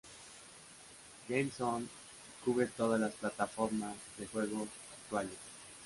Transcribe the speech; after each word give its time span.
GameZone 1.29 1.85
cubre 2.43 2.65
todas 2.75 2.99
las 2.99 3.13
plataformas 3.13 3.93
de 4.17 4.25
juego 4.25 4.65
actuales. 4.93 5.37